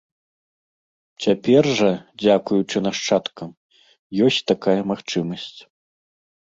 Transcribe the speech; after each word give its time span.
Цяпер 1.25 1.63
жа, 1.81 1.91
дзякуючы 2.23 2.77
нашчадкам, 2.87 3.49
ёсць 4.33 4.45
такая 4.51 4.79
магчымасць. 4.95 5.57